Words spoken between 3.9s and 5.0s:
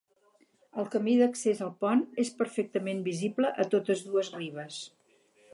dues ribes.